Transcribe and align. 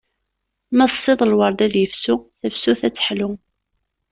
Ma 0.75 0.85
tessiḍ 0.91 1.19
lward 1.25 1.59
ad 1.65 1.73
yefsu, 1.77 2.15
tafsut 2.39 2.81
ad 2.87 2.93
teḥlu. 2.93 3.31